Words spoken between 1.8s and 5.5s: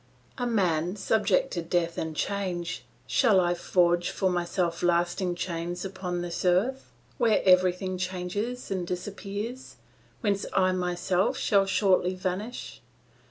and change, shall I forge for myself lasting